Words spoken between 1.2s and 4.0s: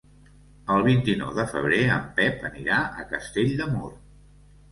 de febrer en Pep anirà a Castell de Mur.